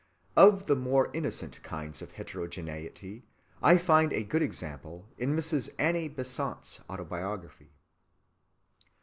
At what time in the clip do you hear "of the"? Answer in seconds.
0.35-0.75